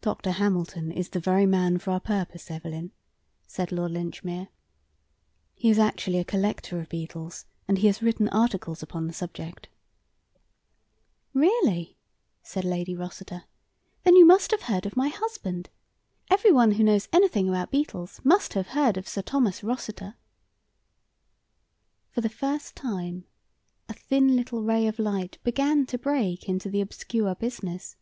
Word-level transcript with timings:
"Dr. 0.00 0.32
Hamilton 0.32 0.90
is 0.90 1.08
the 1.10 1.20
very 1.20 1.46
man 1.46 1.78
for 1.78 1.92
our 1.92 2.00
purpose, 2.00 2.50
Evelyn," 2.50 2.90
said 3.46 3.70
Lord 3.70 3.92
Linchmere. 3.92 4.48
"He 5.54 5.70
is 5.70 5.78
actually 5.78 6.18
a 6.18 6.24
collector 6.24 6.80
of 6.80 6.88
beetles, 6.88 7.44
and 7.68 7.78
he 7.78 7.86
has 7.86 8.02
written 8.02 8.28
articles 8.30 8.82
upon 8.82 9.06
the 9.06 9.12
subject." 9.12 9.68
"Really!" 11.32 11.96
said 12.42 12.64
Lady 12.64 12.96
Rossiter. 12.96 13.44
"Then 14.02 14.16
you 14.16 14.26
must 14.26 14.50
have 14.50 14.62
heard 14.62 14.84
of 14.84 14.96
my 14.96 15.06
husband. 15.06 15.70
Everyone 16.28 16.72
who 16.72 16.82
knows 16.82 17.06
anything 17.12 17.48
about 17.48 17.70
beetles 17.70 18.20
must 18.24 18.54
have 18.54 18.66
heard 18.70 18.96
of 18.96 19.06
Sir 19.06 19.22
Thomas 19.22 19.62
Rossiter." 19.62 20.16
For 22.10 22.20
the 22.20 22.28
first 22.28 22.74
time 22.74 23.26
a 23.88 23.92
thin 23.94 24.34
little 24.34 24.64
ray 24.64 24.88
of 24.88 24.98
light 24.98 25.38
began 25.44 25.86
to 25.86 25.98
break 25.98 26.48
into 26.48 26.68
the 26.68 26.80
obscure 26.80 27.36
business. 27.36 27.94